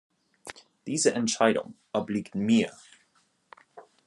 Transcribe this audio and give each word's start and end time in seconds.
Diese 0.87 1.13
Entscheidung 1.13 1.75
obliegt 1.93 2.33
mir. 2.33 2.71